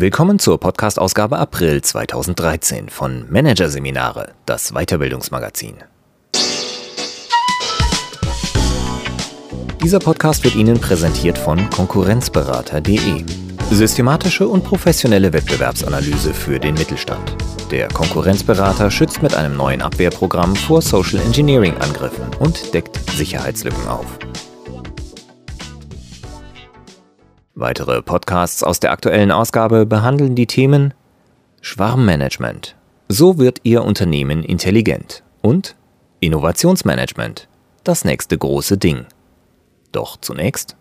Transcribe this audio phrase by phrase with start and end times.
[0.00, 5.74] Willkommen zur Podcast-Ausgabe April 2013 von Managerseminare, das Weiterbildungsmagazin.
[9.82, 13.24] Dieser Podcast wird Ihnen präsentiert von Konkurrenzberater.de.
[13.72, 17.34] Systematische und professionelle Wettbewerbsanalyse für den Mittelstand.
[17.72, 24.06] Der Konkurrenzberater schützt mit einem neuen Abwehrprogramm vor Social Engineering Angriffen und deckt Sicherheitslücken auf.
[27.60, 30.94] Weitere Podcasts aus der aktuellen Ausgabe behandeln die Themen
[31.60, 32.76] Schwarmmanagement.
[33.08, 35.24] So wird Ihr Unternehmen intelligent.
[35.42, 35.74] Und
[36.20, 37.48] Innovationsmanagement.
[37.82, 39.06] Das nächste große Ding.
[39.90, 40.76] Doch zunächst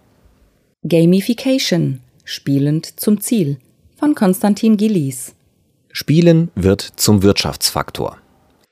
[0.87, 2.01] Gamification.
[2.23, 3.57] Spielend zum Ziel.
[3.95, 5.33] Von Konstantin Gillies.
[5.91, 8.19] Spielen wird zum Wirtschaftsfaktor.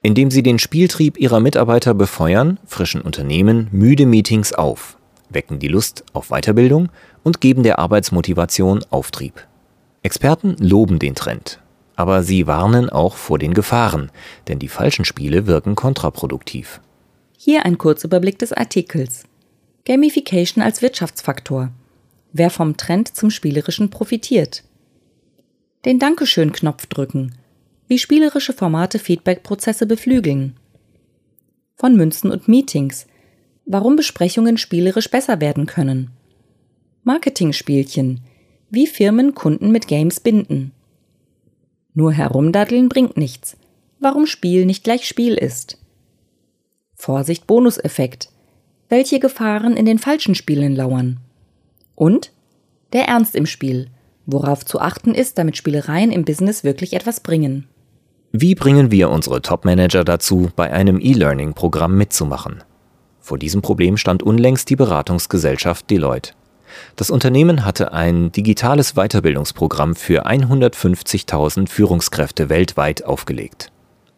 [0.03, 4.99] Indem Sie den Spieltrieb Ihrer Mitarbeiter befeuern, frischen Unternehmen müde Meetings auf,
[5.31, 6.90] wecken die Lust auf Weiterbildung
[7.26, 9.45] und geben der Arbeitsmotivation Auftrieb.
[10.04, 11.59] Experten loben den Trend,
[11.95, 14.12] aber sie warnen auch vor den Gefahren,
[14.48, 16.79] denn die falschen Spiele wirken kontraproduktiv.
[17.35, 19.23] Hier ein Kurzüberblick des Artikels.
[19.85, 21.71] Gamification als Wirtschaftsfaktor.
[22.31, 24.63] Wer vom Trend zum Spielerischen profitiert.
[25.84, 27.35] Den Dankeschön-Knopf drücken.
[27.87, 30.57] Wie spielerische Formate Feedback-Prozesse beflügeln.
[31.76, 33.07] Von Münzen und Meetings.
[33.65, 36.12] Warum Besprechungen spielerisch besser werden können.
[37.05, 38.21] Marketing-Spielchen.
[38.71, 40.71] Wie Firmen Kunden mit Games binden.
[41.93, 43.57] Nur herumdaddeln bringt nichts.
[43.99, 45.77] Warum Spiel nicht gleich Spiel ist.
[46.95, 48.29] Vorsicht Bonuseffekt.
[48.89, 51.20] Welche Gefahren in den falschen Spielen lauern.
[51.93, 52.31] Und
[52.91, 53.91] der Ernst im Spiel.
[54.25, 57.67] Worauf zu achten ist, damit Spielereien im Business wirklich etwas bringen.
[58.31, 62.63] Wie bringen wir unsere Top-Manager dazu, bei einem E-Learning-Programm mitzumachen?
[63.19, 66.34] Vor diesem Problem stand unlängst die Beratungsgesellschaft Deloitte.
[66.95, 73.72] Das Unternehmen hatte ein digitales Weiterbildungsprogramm für 150.000 Führungskräfte weltweit aufgelegt.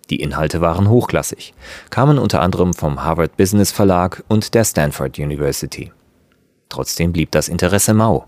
[0.10, 1.54] Die Inhalte waren hochklassig,
[1.90, 5.92] kamen unter anderem vom Harvard Business Verlag und der Stanford University.
[6.70, 8.26] Trotzdem blieb das Interesse mau.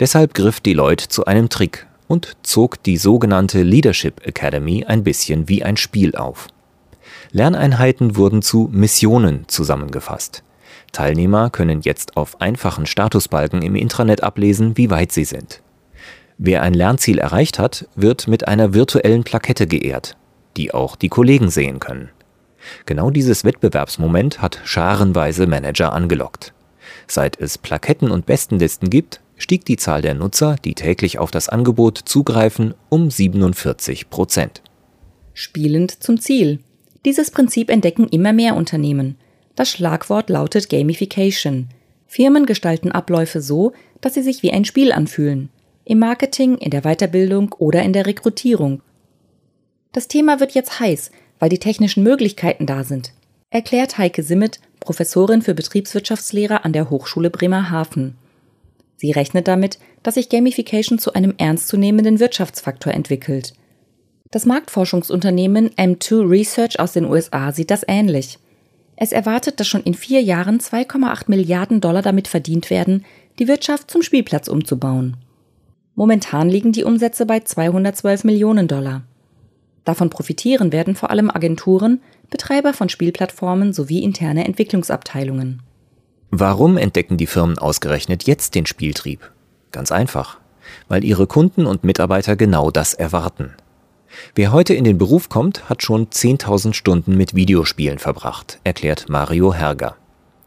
[0.00, 5.62] Deshalb griff Deloitte zu einem Trick und zog die sogenannte Leadership Academy ein bisschen wie
[5.62, 6.48] ein Spiel auf.
[7.30, 10.42] Lerneinheiten wurden zu Missionen zusammengefasst.
[10.92, 15.62] Teilnehmer können jetzt auf einfachen Statusbalken im Intranet ablesen, wie weit sie sind.
[16.38, 20.16] Wer ein Lernziel erreicht hat, wird mit einer virtuellen Plakette geehrt,
[20.56, 22.10] die auch die Kollegen sehen können.
[22.86, 26.52] Genau dieses Wettbewerbsmoment hat scharenweise Manager angelockt.
[27.06, 31.48] Seit es Plaketten und Bestenlisten gibt, stieg die Zahl der Nutzer, die täglich auf das
[31.48, 34.62] Angebot zugreifen, um 47 Prozent.
[35.32, 36.60] Spielend zum Ziel.
[37.04, 39.16] Dieses Prinzip entdecken immer mehr Unternehmen.
[39.58, 41.66] Das Schlagwort lautet Gamification.
[42.06, 45.48] Firmen gestalten Abläufe so, dass sie sich wie ein Spiel anfühlen.
[45.84, 48.82] Im Marketing, in der Weiterbildung oder in der Rekrutierung.
[49.90, 51.10] Das Thema wird jetzt heiß,
[51.40, 53.12] weil die technischen Möglichkeiten da sind,
[53.50, 58.16] erklärt Heike Simmet, Professorin für Betriebswirtschaftslehre an der Hochschule Bremerhaven.
[58.94, 63.54] Sie rechnet damit, dass sich Gamification zu einem ernstzunehmenden Wirtschaftsfaktor entwickelt.
[64.30, 68.38] Das Marktforschungsunternehmen M2 Research aus den USA sieht das ähnlich.
[69.00, 73.04] Es erwartet, dass schon in vier Jahren 2,8 Milliarden Dollar damit verdient werden,
[73.38, 75.16] die Wirtschaft zum Spielplatz umzubauen.
[75.94, 79.04] Momentan liegen die Umsätze bei 212 Millionen Dollar.
[79.84, 85.62] Davon profitieren werden vor allem Agenturen, Betreiber von Spielplattformen sowie interne Entwicklungsabteilungen.
[86.32, 89.30] Warum entdecken die Firmen ausgerechnet jetzt den Spieltrieb?
[89.70, 90.38] Ganz einfach,
[90.88, 93.54] weil ihre Kunden und Mitarbeiter genau das erwarten.
[94.34, 99.54] Wer heute in den Beruf kommt, hat schon 10.000 Stunden mit Videospielen verbracht, erklärt Mario
[99.54, 99.96] Herger.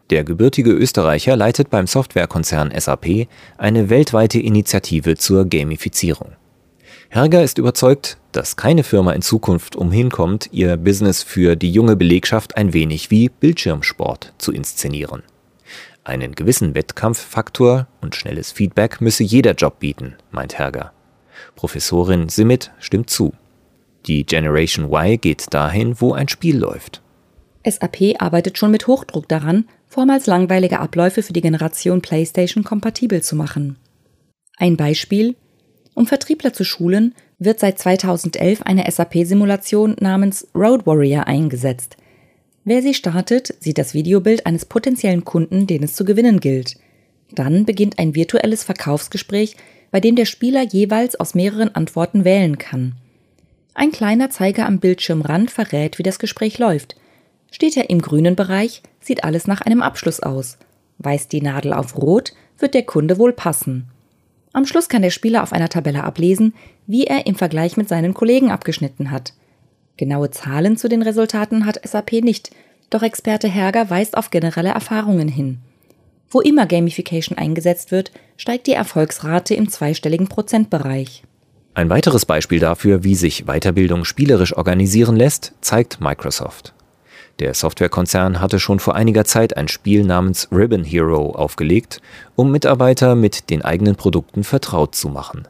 [0.09, 3.27] Der gebürtige Österreicher leitet beim Softwarekonzern SAP
[3.57, 6.33] eine weltweite Initiative zur Gamifizierung.
[7.09, 12.57] Herger ist überzeugt, dass keine Firma in Zukunft umhinkommt, ihr Business für die junge Belegschaft
[12.57, 15.23] ein wenig wie Bildschirmsport zu inszenieren.
[16.03, 20.91] Einen gewissen Wettkampffaktor und schnelles Feedback müsse jeder Job bieten, meint Herger.
[21.55, 23.33] Professorin Simit stimmt zu.
[24.07, 27.01] Die Generation Y geht dahin, wo ein Spiel läuft.
[27.65, 33.35] SAP arbeitet schon mit Hochdruck daran, vormals langweilige Abläufe für die Generation PlayStation kompatibel zu
[33.35, 33.77] machen.
[34.57, 35.35] Ein Beispiel
[35.93, 41.97] Um Vertriebler zu schulen, wird seit 2011 eine SAP-Simulation namens Road Warrior eingesetzt.
[42.63, 46.77] Wer sie startet, sieht das Videobild eines potenziellen Kunden, den es zu gewinnen gilt.
[47.31, 49.55] Dann beginnt ein virtuelles Verkaufsgespräch,
[49.89, 52.95] bei dem der Spieler jeweils aus mehreren Antworten wählen kann.
[53.73, 56.95] Ein kleiner Zeiger am Bildschirmrand verrät, wie das Gespräch läuft.
[57.51, 60.57] Steht er im grünen Bereich, sieht alles nach einem Abschluss aus.
[60.97, 63.87] Weist die Nadel auf Rot, wird der Kunde wohl passen.
[64.53, 66.53] Am Schluss kann der Spieler auf einer Tabelle ablesen,
[66.85, 69.33] wie er im Vergleich mit seinen Kollegen abgeschnitten hat.
[69.97, 72.51] Genaue Zahlen zu den Resultaten hat SAP nicht,
[72.89, 75.59] doch Experte Herger weist auf generelle Erfahrungen hin.
[76.29, 81.23] Wo immer Gamification eingesetzt wird, steigt die Erfolgsrate im zweistelligen Prozentbereich.
[81.73, 86.73] Ein weiteres Beispiel dafür, wie sich Weiterbildung spielerisch organisieren lässt, zeigt Microsoft.
[87.39, 92.01] Der Softwarekonzern hatte schon vor einiger Zeit ein Spiel namens Ribbon Hero aufgelegt,
[92.35, 95.47] um Mitarbeiter mit den eigenen Produkten vertraut zu machen.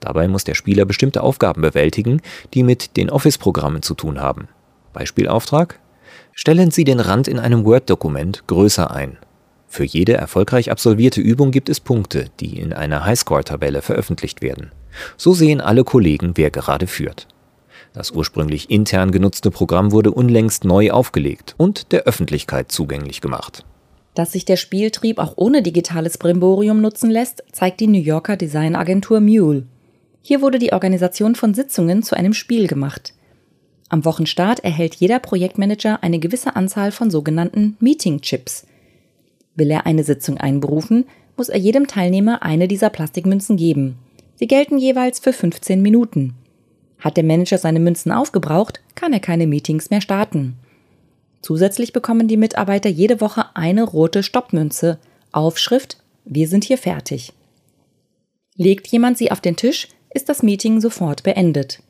[0.00, 2.20] Dabei muss der Spieler bestimmte Aufgaben bewältigen,
[2.54, 4.48] die mit den Office-Programmen zu tun haben.
[4.92, 5.78] Beispielauftrag?
[6.32, 9.16] Stellen Sie den Rand in einem Word-Dokument größer ein.
[9.72, 14.70] Für jede erfolgreich absolvierte Übung gibt es Punkte, die in einer Highscore-Tabelle veröffentlicht werden.
[15.16, 17.26] So sehen alle Kollegen, wer gerade führt.
[17.94, 23.64] Das ursprünglich intern genutzte Programm wurde unlängst neu aufgelegt und der Öffentlichkeit zugänglich gemacht.
[24.14, 29.20] Dass sich der Spieltrieb auch ohne digitales Brimborium nutzen lässt, zeigt die New Yorker Designagentur
[29.20, 29.64] Mule.
[30.20, 33.14] Hier wurde die Organisation von Sitzungen zu einem Spiel gemacht.
[33.88, 38.66] Am Wochenstart erhält jeder Projektmanager eine gewisse Anzahl von sogenannten Meeting-Chips.
[39.54, 41.04] Will er eine Sitzung einberufen,
[41.36, 43.98] muss er jedem Teilnehmer eine dieser Plastikmünzen geben.
[44.36, 46.34] Sie gelten jeweils für 15 Minuten.
[46.98, 50.56] Hat der Manager seine Münzen aufgebraucht, kann er keine Meetings mehr starten.
[51.42, 54.98] Zusätzlich bekommen die Mitarbeiter jede Woche eine rote Stoppmünze.
[55.32, 57.32] Aufschrift Wir sind hier fertig.
[58.56, 61.82] Legt jemand sie auf den Tisch, ist das Meeting sofort beendet.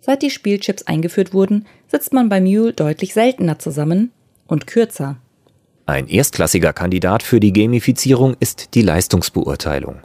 [0.00, 4.12] Seit die Spielchips eingeführt wurden, sitzt man bei Mule deutlich seltener zusammen
[4.46, 5.16] und kürzer.
[5.86, 10.00] Ein erstklassiger Kandidat für die Gamifizierung ist die Leistungsbeurteilung.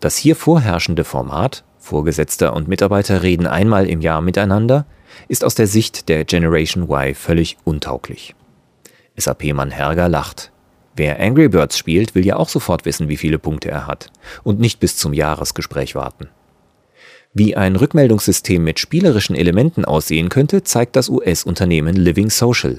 [0.00, 4.86] Das hier vorherrschende Format, Vorgesetzter und Mitarbeiter reden einmal im Jahr miteinander,
[5.28, 8.34] ist aus der Sicht der Generation Y völlig untauglich.
[9.18, 10.50] SAP-Mann Herger lacht.
[10.96, 14.10] Wer Angry Birds spielt, will ja auch sofort wissen, wie viele Punkte er hat
[14.44, 16.28] und nicht bis zum Jahresgespräch warten.
[17.34, 22.78] Wie ein Rückmeldungssystem mit spielerischen Elementen aussehen könnte, zeigt das US-Unternehmen Living Social.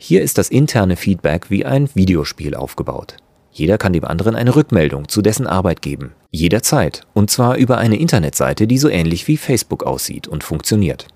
[0.00, 3.16] Hier ist das interne Feedback wie ein Videospiel aufgebaut.
[3.50, 6.12] Jeder kann dem anderen eine Rückmeldung zu dessen Arbeit geben.
[6.30, 7.02] Jederzeit.
[7.14, 11.08] Und zwar über eine Internetseite, die so ähnlich wie Facebook aussieht und funktioniert.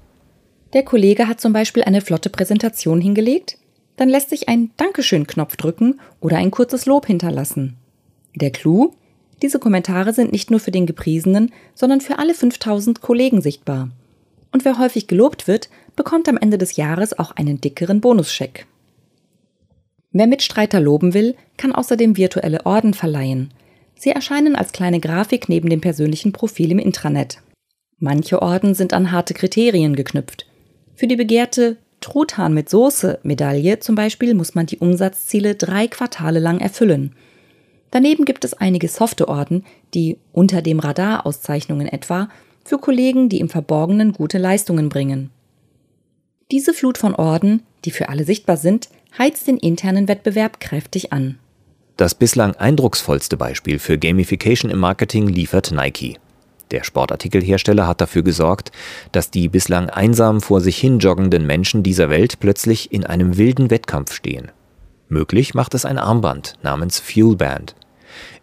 [0.73, 3.58] Der Kollege hat zum Beispiel eine flotte Präsentation hingelegt,
[3.96, 7.76] dann lässt sich ein Dankeschön-Knopf drücken oder ein kurzes Lob hinterlassen.
[8.34, 8.94] Der Clou?
[9.43, 13.90] Diese Kommentare sind nicht nur für den Gepriesenen, sondern für alle 5000 Kollegen sichtbar.
[14.50, 18.67] Und wer häufig gelobt wird, bekommt am Ende des Jahres auch einen dickeren Bonuscheck.
[20.12, 23.53] Wer Mitstreiter loben will, kann außerdem virtuelle Orden verleihen.
[23.94, 27.38] Sie erscheinen als kleine Grafik neben dem persönlichen Profil im Intranet.
[27.99, 30.47] Manche Orden sind an harte Kriterien geknüpft.
[30.94, 36.41] Für die begehrte Truthahn mit Soße Medaille zum Beispiel muss man die Umsatzziele drei Quartale
[36.41, 37.15] lang erfüllen.
[37.91, 42.29] Daneben gibt es einige softe Orden, die unter dem Radar Auszeichnungen etwa,
[42.65, 45.31] für Kollegen, die im Verborgenen gute Leistungen bringen.
[46.50, 48.88] Diese Flut von Orden, die für alle sichtbar sind,
[49.19, 51.38] heizt den internen Wettbewerb kräftig an.
[51.97, 56.19] Das bislang eindrucksvollste Beispiel für Gamification im Marketing liefert Nike.
[56.70, 58.73] Der Sportartikelhersteller hat dafür gesorgt,
[59.12, 63.70] dass die bislang einsam vor sich hin joggenden Menschen dieser Welt plötzlich in einem wilden
[63.70, 64.51] Wettkampf stehen.
[65.08, 67.77] Möglich macht es ein Armband namens Fuelband.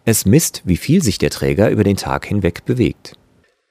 [0.04, 3.14] Es misst, wie viel sich der Träger über den Tag hinweg bewegt.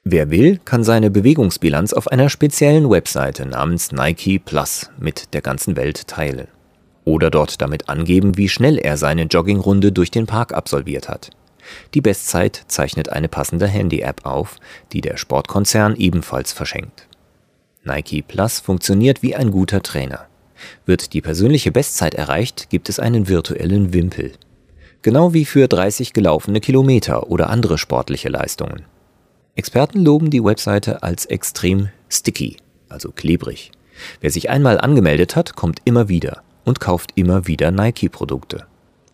[0.04, 5.76] Wer will, kann seine Bewegungsbilanz auf einer speziellen Webseite namens Nike Plus mit der ganzen
[5.76, 6.48] Welt teilen
[7.10, 11.30] oder dort damit angeben, wie schnell er seine Joggingrunde durch den Park absolviert hat.
[11.94, 14.56] Die Bestzeit zeichnet eine passende Handy-App auf,
[14.92, 17.06] die der Sportkonzern ebenfalls verschenkt.
[17.84, 20.26] Nike Plus funktioniert wie ein guter Trainer.
[20.86, 24.32] Wird die persönliche Bestzeit erreicht, gibt es einen virtuellen Wimpel.
[25.02, 28.82] Genau wie für 30 gelaufene Kilometer oder andere sportliche Leistungen.
[29.54, 32.56] Experten loben die Webseite als extrem sticky,
[32.88, 33.72] also klebrig.
[34.20, 38.66] Wer sich einmal angemeldet hat, kommt immer wieder und kauft immer wieder Nike-Produkte.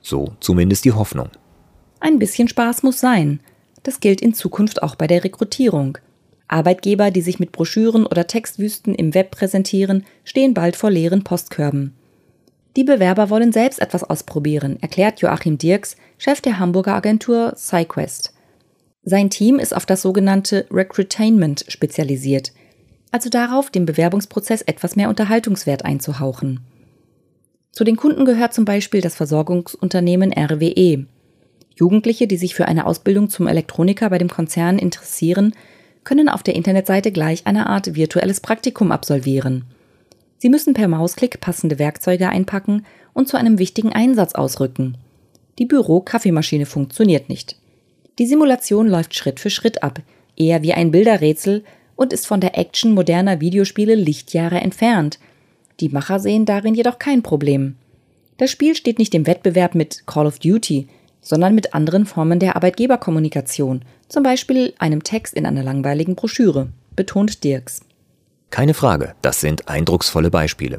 [0.02, 1.30] So zumindest die Hoffnung.
[2.00, 3.40] Ein bisschen Spaß muss sein.
[3.82, 5.96] Das gilt in Zukunft auch bei der Rekrutierung.
[6.48, 11.94] Arbeitgeber, die sich mit Broschüren oder Textwüsten im Web präsentieren, stehen bald vor leeren Postkörben.
[12.76, 18.34] Die Bewerber wollen selbst etwas ausprobieren, erklärt Joachim Dirks, Chef der Hamburger Agentur SciQuest.
[19.02, 22.52] Sein Team ist auf das sogenannte Recruitainment spezialisiert,
[23.12, 26.60] also darauf, dem Bewerbungsprozess etwas mehr Unterhaltungswert einzuhauchen.
[27.76, 31.04] Zu den Kunden gehört zum Beispiel das Versorgungsunternehmen RWE.
[31.75, 35.52] Jugendliche, die sich für eine Ausbildung zum Elektroniker bei dem Konzern interessieren,
[36.02, 39.66] können auf der Internetseite gleich eine Art virtuelles Praktikum absolvieren.
[40.38, 44.97] Sie müssen per Mausklick passende Werkzeuge einpacken und zu einem wichtigen Einsatz ausrücken.
[45.59, 47.56] Die Büro-Kaffeemaschine funktioniert nicht.
[48.18, 50.00] Die Simulation läuft Schritt für Schritt ab,
[50.35, 51.62] eher wie ein Bilderrätsel
[51.95, 55.18] und ist von der Action moderner Videospiele Lichtjahre entfernt.
[55.80, 57.76] Die Macher sehen darin jedoch kein Problem.
[58.38, 60.88] Das Spiel steht nicht im Wettbewerb mit Call of Duty,
[61.21, 67.42] sondern mit anderen Formen der Arbeitgeberkommunikation, zum Beispiel einem Text in einer langweiligen Broschüre, betont
[67.45, 67.80] Dirks.
[68.50, 70.78] Keine Frage, das sind eindrucksvolle Beispiele.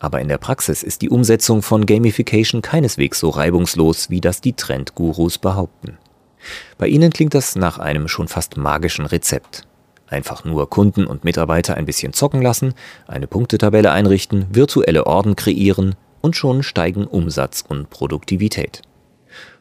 [0.00, 4.52] Aber in der Praxis ist die Umsetzung von Gamification keineswegs so reibungslos, wie das die
[4.52, 5.96] Trendgurus behaupten.
[6.76, 9.66] Bei ihnen klingt das nach einem schon fast magischen Rezept.
[10.14, 12.74] Einfach nur Kunden und Mitarbeiter ein bisschen zocken lassen,
[13.08, 18.82] eine Punktetabelle einrichten, virtuelle Orden kreieren und schon steigen Umsatz und Produktivität.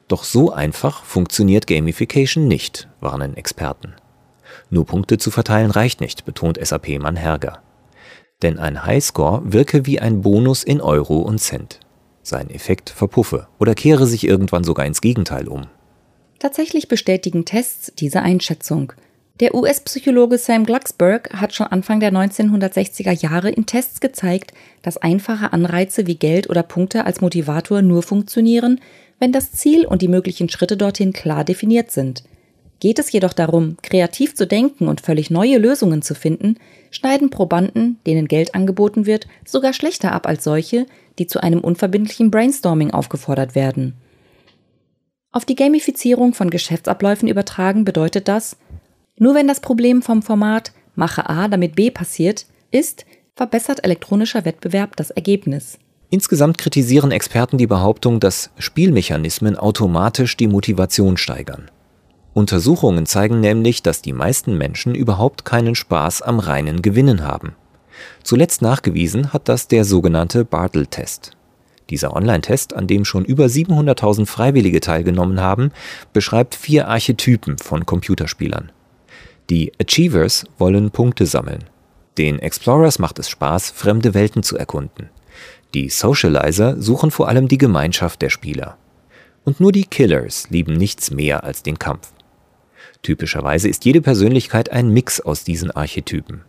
[0.08, 3.96] Doch so einfach funktioniert Gamification nicht, warnen Experten.
[4.70, 7.64] Nur Punkte zu verteilen reicht nicht, betont SAP-Mann Herger.
[8.44, 11.80] Denn ein Highscore wirke wie ein Bonus in Euro und Cent.
[12.22, 15.66] Sein Effekt verpuffe oder kehre sich irgendwann sogar ins Gegenteil um.
[16.38, 18.94] Tatsächlich bestätigen Tests diese Einschätzung.
[19.40, 25.54] Der US-Psychologe Sam Glucksberg hat schon Anfang der 1960er Jahre in Tests gezeigt, dass einfache
[25.54, 28.80] Anreize wie Geld oder Punkte als Motivator nur funktionieren,
[29.18, 32.24] wenn das Ziel und die möglichen Schritte dorthin klar definiert sind.
[32.80, 36.58] Geht es jedoch darum, kreativ zu denken und völlig neue Lösungen zu finden,
[36.92, 40.86] schneiden Probanden, denen Geld angeboten wird, sogar schlechter ab als solche,
[41.18, 43.96] die zu einem unverbindlichen Brainstorming aufgefordert werden.
[45.32, 48.58] Auf die Gamifizierung von Geschäftsabläufen übertragen bedeutet das,
[49.18, 53.06] nur wenn das Problem vom Format mache A, damit B passiert, ist,
[53.36, 55.80] verbessert elektronischer Wettbewerb das Ergebnis.
[56.10, 61.72] Insgesamt kritisieren Experten die Behauptung, dass Spielmechanismen automatisch die Motivation steigern.
[62.34, 67.56] Untersuchungen zeigen nämlich, dass die meisten Menschen überhaupt keinen Spaß am reinen Gewinnen haben.
[68.24, 71.32] Zuletzt nachgewiesen hat das der sogenannte Bartle-Test.
[71.90, 75.72] Dieser Online-Test, an dem schon über 700.000 Freiwillige teilgenommen haben,
[76.12, 78.72] beschreibt vier Archetypen von Computerspielern.
[79.50, 81.66] Die Achievers wollen Punkte sammeln.
[82.18, 85.10] Den Explorers macht es Spaß, fremde Welten zu erkunden.
[85.74, 88.78] Die Socializer suchen vor allem die Gemeinschaft der Spieler.
[89.44, 92.14] Und nur die Killers lieben nichts mehr als den Kampf.
[93.02, 96.46] Typischerweise ist jede Persönlichkeit ein Mix aus diesen Archetypen.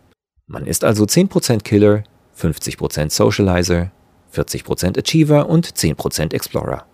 [0.47, 2.03] Man ist also 10% Killer,
[2.39, 3.91] 50% Socializer,
[4.33, 6.85] 40% Achiever und 10% Explorer.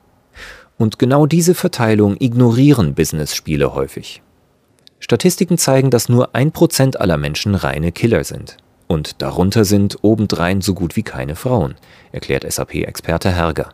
[0.77, 4.23] Und genau diese Verteilung ignorieren Business-Spiele häufig.
[5.01, 8.57] Statistiken zeigen, dass nur 1% aller Menschen reine Killer sind.
[8.87, 11.75] Und darunter sind obendrein so gut wie keine Frauen,
[12.11, 13.73] erklärt SAP-Experte Herger.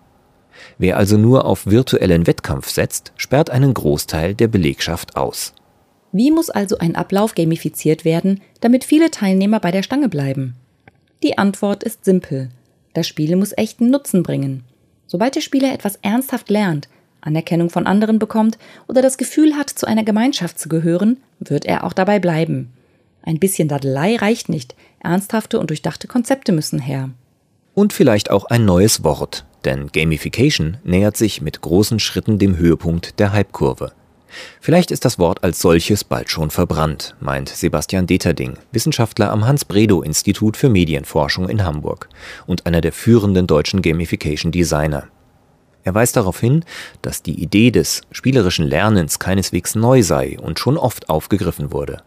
[0.77, 5.53] Wer also nur auf virtuellen Wettkampf setzt, sperrt einen Großteil der Belegschaft aus.
[6.11, 10.55] Wie muss also ein Ablauf gamifiziert werden, damit viele Teilnehmer bei der Stange bleiben?
[11.23, 12.49] Die Antwort ist simpel.
[12.93, 14.63] Das Spiel muss echten Nutzen bringen.
[15.07, 16.87] Sobald der Spieler etwas ernsthaft lernt,
[17.27, 18.57] Anerkennung von anderen bekommt
[18.87, 22.73] oder das Gefühl hat, zu einer Gemeinschaft zu gehören, wird er auch dabei bleiben.
[23.21, 27.09] Ein bisschen Dadelei reicht nicht, ernsthafte und durchdachte Konzepte müssen her.
[27.75, 33.19] Und vielleicht auch ein neues Wort, denn Gamification nähert sich mit großen Schritten dem Höhepunkt
[33.19, 33.91] der Hypekurve.
[34.59, 40.57] Vielleicht ist das Wort als solches bald schon verbrannt, meint Sebastian Deterding, Wissenschaftler am Hans-Bredow-Institut
[40.57, 42.09] für Medienforschung in Hamburg
[42.45, 45.07] und einer der führenden deutschen Gamification-Designer.
[45.87, 46.65] Er weist darauf hin,
[47.01, 52.03] dass die Idee des spielerischen Lernens keineswegs neu sei und schon oft aufgegriffen wurde.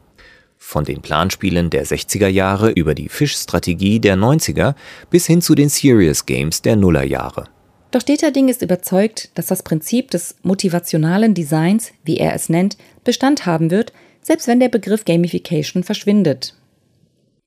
[0.58, 4.74] Von den Planspielen der 60er Jahre über die Fischstrategie der 90er
[5.08, 7.44] bis hin zu den Serious Games der Nullerjahre.
[7.90, 13.46] Doch Deterding ist überzeugt, dass das Prinzip des motivationalen Designs, wie er es nennt, Bestand
[13.46, 16.54] haben wird, selbst wenn der Begriff Gamification verschwindet.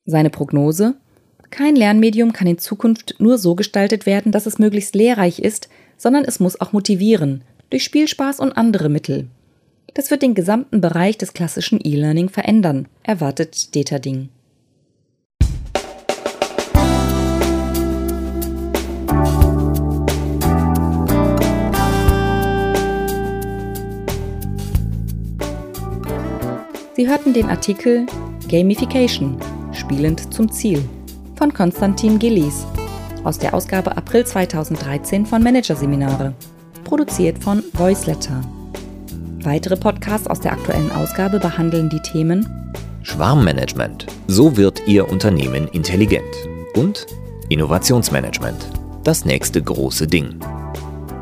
[0.07, 0.95] Seine Prognose?
[1.51, 5.69] Kein Lernmedium kann in Zukunft nur so gestaltet werden, dass es möglichst lehrreich ist,
[6.03, 9.27] sondern es muss auch motivieren, durch Spielspaß und andere Mittel.
[9.93, 14.27] Das wird den gesamten Bereich des klassischen E-Learning verändern, erwartet Deterding.
[26.97, 28.05] Sie hörten den Artikel
[28.49, 29.37] Gamification,
[29.71, 30.83] spielend zum Ziel
[31.37, 32.65] von Konstantin Gillies
[33.23, 36.33] aus der Ausgabe April 2013 von Managerseminare,
[36.83, 38.41] produziert von Voiceletter.
[39.41, 42.47] Weitere Podcasts aus der aktuellen Ausgabe behandeln die Themen
[43.03, 44.07] Schwarmmanagement.
[44.27, 46.23] So wird Ihr Unternehmen intelligent.
[46.75, 47.05] Und
[47.49, 48.65] Innovationsmanagement.
[49.03, 50.39] Das nächste große Ding.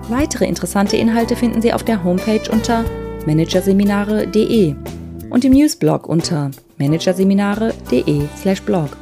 [0.08, 2.86] Weitere interessante Inhalte finden Sie auf der Homepage unter
[3.26, 4.76] managerseminare.de
[5.30, 9.01] und im Newsblog unter managerseminare.de/blog.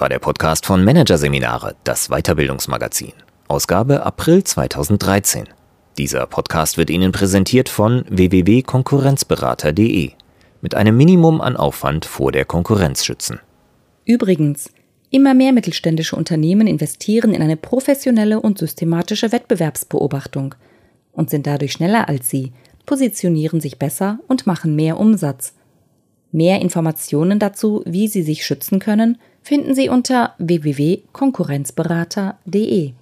[0.00, 3.12] Das war der Podcast von Managerseminare, das Weiterbildungsmagazin.
[3.48, 5.44] Ausgabe April 2013.
[5.98, 10.12] Dieser Podcast wird Ihnen präsentiert von www.konkurrenzberater.de.
[10.62, 13.40] Mit einem Minimum an Aufwand vor der Konkurrenz schützen.
[14.06, 14.72] Übrigens,
[15.10, 20.54] immer mehr mittelständische Unternehmen investieren in eine professionelle und systematische Wettbewerbsbeobachtung
[21.12, 22.54] und sind dadurch schneller als Sie,
[22.86, 25.52] positionieren sich besser und machen mehr Umsatz.
[26.32, 32.92] Mehr Informationen dazu, wie Sie sich schützen können, finden Sie unter www.konkurrenzberater.de.